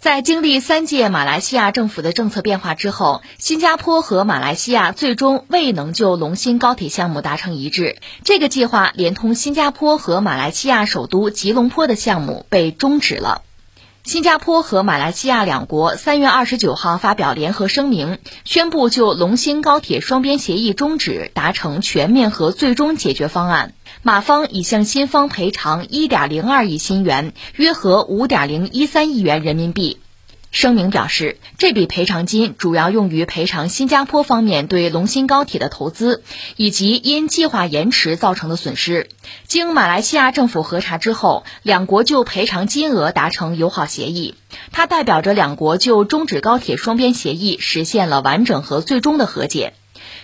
[0.00, 7.96] 在经历三届马来西亚政府的政策变化之后，新加坡和马来西亚最终未能就龙新高铁项目达成一致。
[8.22, 13.42] 这个计划连通新加坡和马来西亚首都吉隆坡的项目被终止了。
[14.08, 23.74] 新加坡和马来西亚两国三月二十九号发表联合声明，宣布就龙兴高铁双边协议终止达成全面和最终解决方案。
[24.00, 29.98] 马方已向新方赔偿一点零二亿新元，约合五点零一三亿元人民币。
[30.50, 36.22] 声明表示，这笔赔偿金主要用于赔偿新加坡方面对龙芯高铁的投资，
[36.56, 39.10] 以及因计划延迟造成的损失。
[39.46, 44.36] 经马来西亚政府核查之后，两国就赔偿金额达成友好协议。
[44.72, 49.74] 它代表着两国就终止高铁双边协议实现了完整和最终的和解。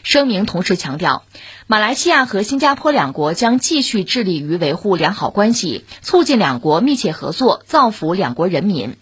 [0.03, 1.25] 声明同时强调，
[1.67, 8.97] 马来西亚和新加坡两国将继续致力于维护良好关系，促进两国密切合作，造福两国人民。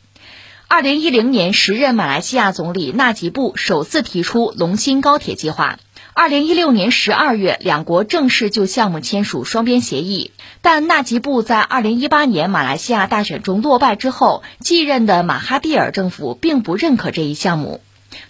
[0.72, 5.78] 二零一零年，时任马来西亚总理纳吉布首次提出龙兴高铁计划。
[6.14, 10.30] 二零一六年十二月，两国正式就项目签署双边协议。
[10.62, 17.82] 但纳吉布在二零一八年马来西亚大选中落败之后，继任的马哈蒂尔政府并不认可这一项目。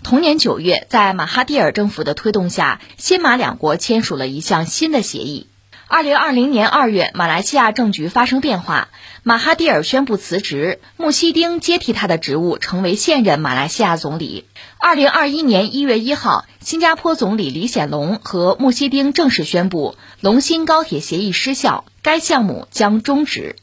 [0.02, 5.47] 同年九月，在马哈蒂尔政府的推动下，新马两国签署了一项新的协议。
[5.93, 8.89] 二零二零年二月，马来西亚政局发生变化，
[9.23, 14.47] 马哈蒂尔宣布辞职，穆希丁接替他的职务，成为现任马来西亚总理。
[14.79, 23.57] 二零二一年一月一号，新加坡总理李显龙和穆希丁正式宣布龙新高铁协议失效，该项目将终止。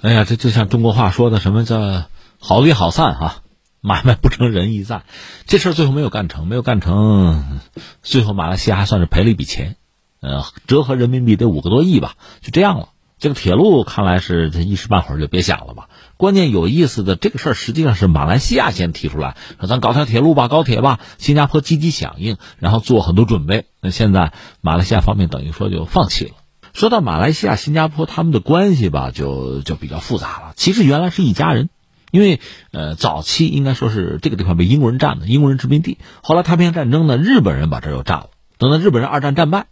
[0.00, 2.04] 哎呀，这就像中国话说的，什么叫
[2.38, 3.42] 好聚好散哈，
[3.82, 5.02] 买卖不成仁义在，
[5.46, 7.60] 这事儿最后没有干成，没有干成，
[8.02, 9.76] 最后马来西亚还算是赔了一笔钱。
[10.24, 12.88] 呃，折合人民币得五个多亿吧，就这样了。
[13.18, 15.88] 这个铁路看来是这一时半会儿就别想了吧。
[16.16, 20.98] 关键有意思的这个事儿，实际上是马来西亚先提出来，说咱搞条铁路吧，高铁吧。
[21.18, 23.66] 新加坡积极响应，然后做很多准备。
[23.80, 26.32] 那现在马来西亚方面等于说就放弃了。
[26.72, 30.52] 说到马来西亚、新加坡他们的关系吧，就就比较复杂了。
[30.56, 31.68] 其实原来是一家人，
[32.10, 32.40] 因为
[32.72, 35.98] 呃早期应该说是这个地方被英国人占的，英国人殖民地。
[36.22, 38.30] 后来太平洋战争呢，日本人把这又占了。
[38.58, 39.66] 等到日本人二战战败。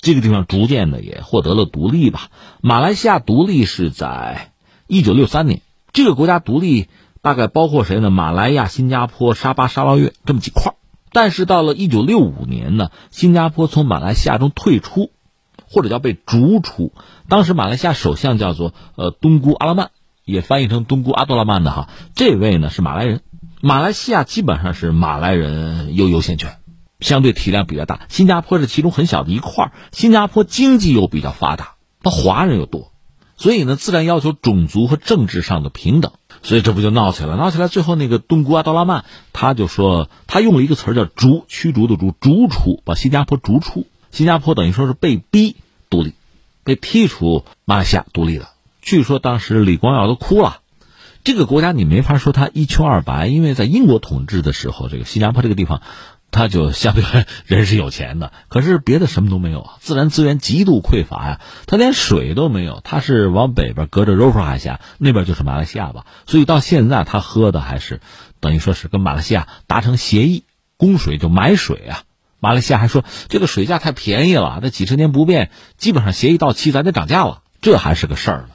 [0.00, 2.28] 这个地方逐渐的也获得了独立吧。
[2.60, 4.52] 马来西亚独立是在
[4.86, 5.62] 一九六三年，
[5.92, 6.88] 这个国家独立
[7.22, 8.10] 大概包括谁呢？
[8.10, 10.74] 马来亚、新加坡、沙巴、沙捞越这么几块
[11.12, 15.10] 但是到了一九六五年呢，新加坡从马来西亚中退出，
[15.68, 16.92] 或者叫被逐出。
[17.28, 19.90] 当时马来西亚首相叫做呃东姑阿拉曼，
[20.24, 21.88] 也翻译成东姑阿多拉曼的哈。
[22.14, 23.22] 这位呢是马来人，
[23.62, 26.58] 马来西亚基本上是马来人有优先权。
[27.00, 32.92] 相对体量比较大，新加坡是其中很小的一块新加坡经济又比较发达，它华人又多，
[33.36, 36.12] 所以呢，自然要求种族和政治上的平等。
[36.42, 37.36] 所以这不就闹起来了？
[37.36, 43.86] 闹起来，最后那个东姑阿多拉曼他就说，他用了一个词叫“逐”，驱逐的“逐”，逐出把新加坡逐出。
[44.12, 45.56] 新加坡等于说是被逼
[45.90, 46.12] 独立，
[46.62, 48.48] 被踢出马来西亚独立的。
[48.80, 50.58] 据说当时李光耀都哭了。
[51.24, 55.80] 这个国家你没法说他一穷二白，因为在英国统治的时候，这个新加坡这个地方。
[56.36, 57.02] 他就相对
[57.46, 62.82] 人是有钱的， 可是别的什么都没有啊，自然资源极度匮乏呀，他连水都没有。
[62.84, 68.00] 他是往北边隔着柔佛海峡，那边就是马来西亚吧，所以到现在他喝的还是
[68.38, 70.44] 等于说是跟马来西亚达成协议，
[70.76, 72.02] 供水就买水啊。
[72.38, 78.48] 马来西亚还说这个水价太便宜了，这几十年不变，基本上协议到期咱得涨价了，这还是个事儿呢。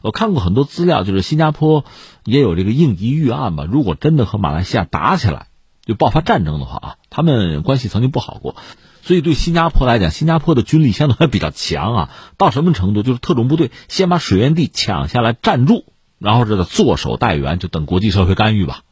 [0.00, 1.84] 我看过很多资料，就是新加坡
[2.24, 5.47] 也有这个应急预案吧，如果真的和马来西亚打起来。
[5.88, 8.54] 就爆发战争的话啊，他们关系曾经不好过，
[9.02, 12.10] 所以对新加坡来讲，新加坡的军力相对还比较强啊。
[12.36, 13.02] 到什么程度？
[13.02, 15.86] 就是特种部队先把水源地抢下来占住，
[16.18, 18.82] 然后这个坐守待援，就等国际社会干预吧。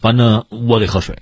[0.00, 1.20] 反正我得喝水。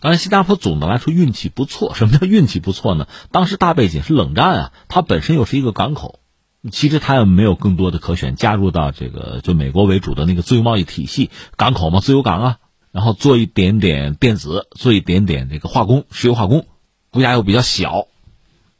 [0.00, 1.94] 当然，新加坡总的来说运气不错。
[1.94, 3.06] 什么叫运气不错呢？
[3.30, 6.18] 当时大背景是冷战啊，它本身又是一个港口，
[6.72, 12.58] 其实它也没有更多的可选，加入到这个就美国为主的那个自由贸易体系，港口嘛，自由港啊。
[12.92, 16.66] 然后做一点点电子，做一点点这个化工、石油化工，
[17.10, 18.06] 国家又比较小，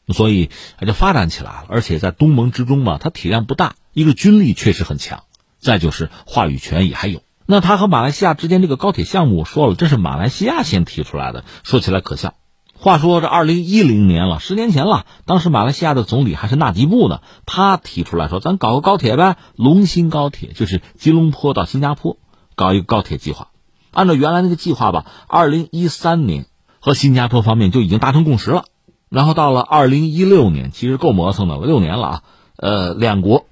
[0.08, 1.66] 所以它就发展起来了。
[1.68, 5.24] 而且在东盟之中嘛，它体量不大，一个军力确实很强，
[5.58, 7.22] 再就是话语权也还有。
[7.46, 12.34] 那他和马来西亚之间这个高铁项目，我说了，这是马来西亚先提出来的，说起来可笑。
[12.80, 22.18] 话说这二零一零年了，十年前了，当时马来西亚的总理还是纳吉布呢，他提出来说，咱搞个高铁呗，龙兴高铁，就是吉隆坡到新加坡
[22.54, 23.48] 搞一个高铁计划。
[23.90, 26.46] 按照原来那个计划吧，二零一三年
[26.80, 28.64] 和新加坡方面就已经达成共识了，
[29.08, 32.22] 然后到了二零一六年，其实够磨蹭的了，六年了啊，
[32.56, 33.46] 呃，两国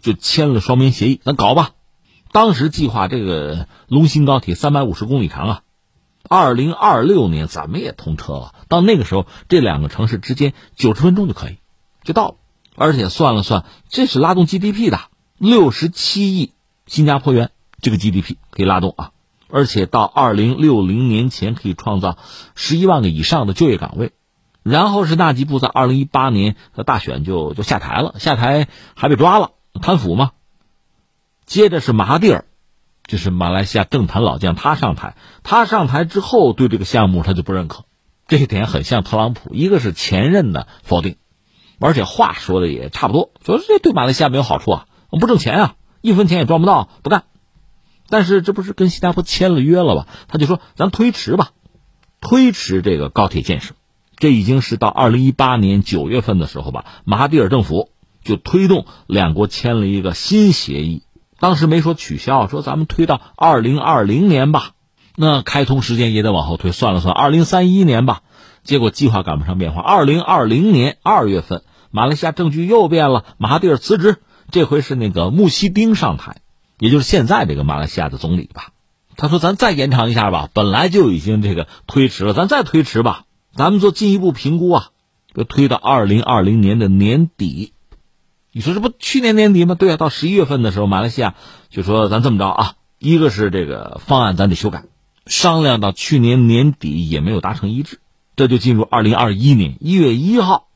[0.00, 1.70] 就签了双边协议，咱搞吧。
[2.32, 5.62] 当时计划这个龙兴高铁三百五十公里长啊，
[6.28, 8.54] 二零二六年怎么也通车了。
[8.68, 11.58] 到那个时候，这两个城市之间九十分钟就可以
[12.02, 12.34] 就到了。
[12.76, 14.98] 而且算了算，这是拉动 GDP 的
[15.38, 16.52] 六十七亿
[16.86, 19.12] 新加坡元，这个 GDP 可以拉动啊。
[19.54, 22.18] 而且到二零六零年前可以创造
[22.56, 24.10] 十一万个以上的就业岗位。
[24.64, 28.66] 然后是纳吉布在二零一八年的大选就就下台了，下台
[28.96, 30.32] 还被抓了贪腐嘛。
[31.46, 32.46] 接着是马哈蒂尔，
[33.06, 35.14] 就是马来西亚政坛老将，他上台，
[35.44, 37.84] 他上台之后对这个项目他就不认可，
[38.26, 41.14] 这一点很像特朗普，一个是前任的否定，
[41.78, 47.22] 而且话说的也差不多，说这对马来西亚没有好处啊，我不挣钱啊，一分钱也赚不到，不干。
[48.08, 50.06] 但是这不是跟新加坡签了约了吧？
[50.28, 51.50] 他就说咱推迟吧，
[52.20, 53.74] 推迟这个高铁建设。
[54.16, 57.90] 这已经是到二零一八年九月份的时候吧，马哈蒂尔政府
[58.22, 61.02] 就推动两国签了一个新协议，
[61.40, 64.70] 当时没说取消，说咱们推到二零二零年吧，
[65.16, 68.22] 那开通时间也得往后推，算了算，二零三一年吧。
[68.62, 76.36] 结果计划赶不上变化，二零二零年二月份，马来西亚政局又变了，马哈蒂尔辞职，这回是那个穆希丁上台，
[76.78, 78.70] 也就是现在这个马来西亚的总理吧。
[79.16, 83.24] 他说：“咱再延长一下吧，本来就已经这个推迟了，咱再推迟吧。”
[83.54, 84.88] 咱们做进一步评估啊，
[85.32, 87.72] 就推到二零二零年的年底。
[88.50, 89.76] 你说这不去年年底吗？
[89.76, 91.36] 对啊，到十一月份的时候，马来西亚
[91.70, 94.86] 就说咱这么着啊，一个是这个方案咱得修改，
[95.26, 98.00] 商量到去年年底也没有达成一致，
[98.34, 100.66] 这就进入二零二一年一月一号，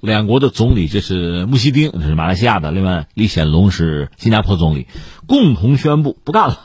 [0.00, 4.86] 两国的总理这是穆希丁，这是马来西亚的，另外李显龙是新加坡总理，
[5.26, 6.58] 共同宣布不干了，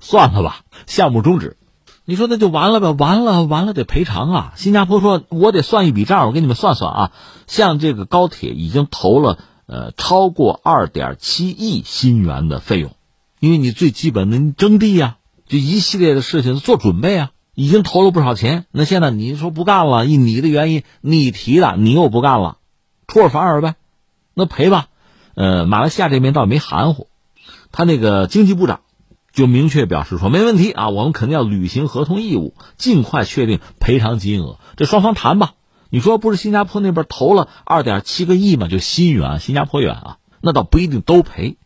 [0.00, 1.56] 算了吧，项目终止。
[2.06, 2.90] 你说那就完了呗？
[2.90, 4.52] 完了，完了得赔偿啊！
[4.56, 7.12] 新加坡说，我得算一笔账，我给你们算算啊。
[7.46, 12.90] 像这个高铁已经投了呃超过二点七亿新元的费用，
[13.38, 18.64] 因为你最基本的你征地呀，就一系列的事情做准备啊，已经投了不少钱。
[18.72, 22.56] 那现在你说不干了，以你的原因，你提的，你又不干了，
[23.10, 23.74] 出尔反尔呗，
[24.34, 24.86] 那赔吧。
[25.34, 27.08] 呃，马来西亚这边倒没含糊，
[27.72, 28.80] 他那个经济部长。
[29.32, 34.58] 就明确表示说没问题啊，我们肯定要履行合同义务，尽快确定赔偿金额。
[34.76, 35.52] 这双方谈吧。
[35.88, 38.66] 你说不是新加坡那边投了二点七个亿吗？
[38.66, 41.56] 就新元，新加坡元啊，那倒不一定都赔，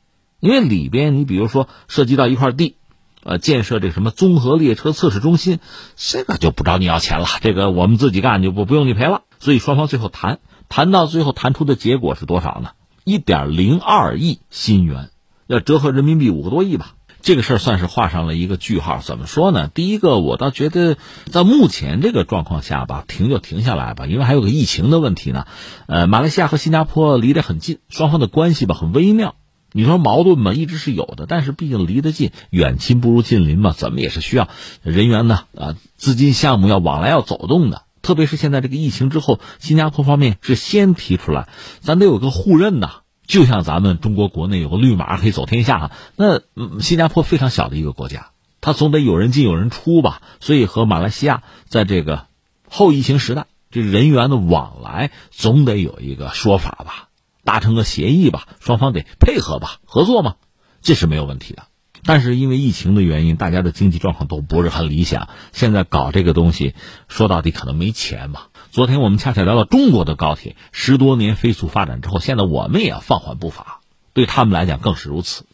[0.41, 2.76] 因为里边你比如说涉及到一块地，
[3.23, 5.58] 呃，建设这什么综合列车测试中心，
[5.96, 9.23] 这个就不找你要钱了，这个我们自己干就不不用你赔了。
[9.41, 10.38] 所以双方最后谈，
[10.69, 12.70] 谈到最后谈出的结果是多少呢？
[13.05, 15.11] 一点零二亿新元，
[15.46, 16.94] 要折合人民币五个多亿吧。
[17.20, 19.00] 这个事儿算是画上了一个句号。
[19.02, 19.69] 怎么说呢？
[19.69, 20.99] 第一个，我倒觉得
[21.31, 25.46] 在目前这个状况下吧，停就停下来吧，因为还有个疫情的问题呢。
[25.87, 29.37] 呃，马来西亚和新加坡离得很近，双方的关系吧很微妙。
[29.72, 34.49] 你说矛盾嘛，一直是有的，但是毕竟离得近，远亲不如近邻嘛，怎么也是需要
[34.82, 37.83] 人员呢啊，资金项目要往来要走动的。
[38.05, 41.49] 特别是现在这个疫情之后，新加坡方面是先提出来，
[41.81, 43.01] 咱得有个互认呐。
[43.27, 46.43] 就像咱们中国国内有个绿码可以走天下，那
[46.81, 50.21] 新加坡非常小的一个国家，它总得有人进有人出吧。
[50.41, 52.27] 所以和马来西亚在这个
[52.69, 57.09] 后疫情时代，这人员的往来总得有一个说法吧，
[57.45, 60.35] 达成个协议吧，双方得配合吧，合作嘛，
[60.83, 61.62] 这是没有问题的。
[62.05, 66.75] 但是因为疫情的原因，大家的经济状况都不是很理想，现在搞这个东西，
[67.08, 68.43] 说到底可能没钱嘛。
[68.70, 73.81] 昨天我们恰恰聊到中国的高铁十多年飞速发展之后，现在我们也要放缓步伐，
[74.13, 75.46] 对他们来讲更是如此。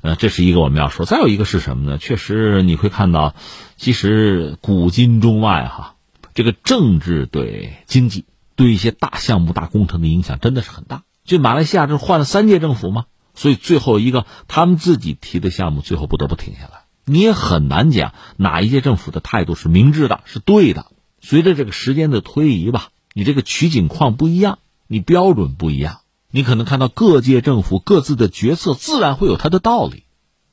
[0.00, 1.06] 呃，这是一个我们要说。
[1.06, 1.98] 再有一个是什么呢？
[1.98, 3.34] 确实你会看到，
[3.76, 5.94] 其实古今中外哈，
[6.34, 11.02] 这个政治对经济、对一些大项目、大工程的影响真的是很大。
[11.24, 13.06] 就马来西亚这换了三届政府嘛，
[13.38, 16.86] 所以最后一个他们自己提的项目，最后不得不停下来。
[17.04, 20.86] 你也很难讲哪一届政府的态度是明智的、是对的。
[21.20, 26.00] 随着这个时间的推移吧，你这个取景况不一样，你标准不一样，
[26.32, 30.02] 你可能看到各界政府各自的决策自然会有它的道理，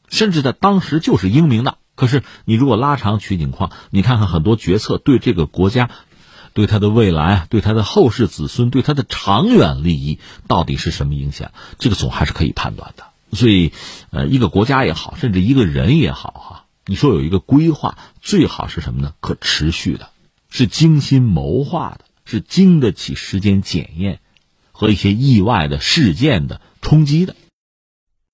[0.08, 1.80] 甚至在当时就是英明的。
[1.96, 5.90] 可是你如果拉长取景况，你看看很多决策对这个国家、
[6.56, 13.04] 对他的未来、对他的后世子孙、对他的长远利益到底是什么影响，这个总还是可以判断的。
[13.34, 13.74] 所以，
[14.10, 19.14] 呃，一个国家也好，甚至一个人也好，哈，你说有一个规划，最好是什么呢？
[19.20, 20.10] 可持续的。
[20.50, 24.20] 是精心谋划的，是经得起时间检验
[24.72, 27.36] 和一些意外的事件的冲击的。